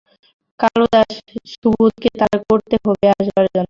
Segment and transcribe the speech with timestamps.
[0.59, 1.01] কালুদা,
[1.53, 3.59] সুবোধকে তার করতে হবে আসবার জন্যে।